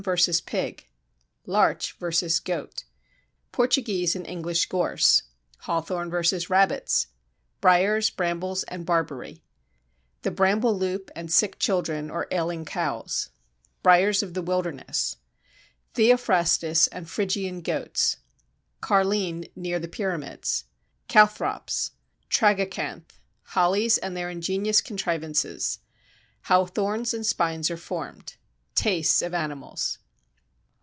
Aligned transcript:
_pig 0.47 0.87
Larch 1.45 1.95
v. 1.99 2.27
goat 2.43 2.85
Portuguese 3.51 4.15
and 4.15 4.25
English 4.25 4.65
gorse 4.67 5.21
Hawthorn 5.65 6.09
v. 6.09 6.39
rabbits 6.49 7.05
Briers, 7.61 8.09
brambles, 8.09 8.63
and 8.63 8.83
barberry 8.83 9.43
The 10.23 10.31
bramble 10.31 10.75
loop 10.75 11.11
and 11.15 11.31
sick 11.31 11.59
children 11.59 12.09
or 12.09 12.27
ailing 12.31 12.65
cows 12.65 13.29
Briers 13.83 14.23
of 14.23 14.33
the 14.33 14.41
wilderness 14.41 15.17
Theophrastus 15.93 16.87
and 16.87 17.07
Phrygian 17.07 17.61
goats 17.61 18.17
Carline 18.81 19.45
near 19.55 19.77
the 19.77 19.87
Pyramids 19.87 20.63
Calthrops 21.09 21.91
Tragacanth 22.27 23.19
Hollies 23.53 23.99
and 23.99 24.17
their 24.17 24.31
ingenious 24.31 24.81
contrivances 24.81 25.77
How 26.49 26.65
thorns 26.65 27.13
and 27.13 27.23
spines 27.23 27.69
are 27.69 27.77
formed 27.77 28.37
Tastes 28.73 29.21
of 29.21 29.33
animals. 29.33 29.97